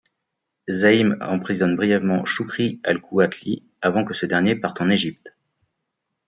[0.67, 5.35] Zaim emprisonne brièvement Shukri al-Kuwatli avant que ce dernier parte en Égypte.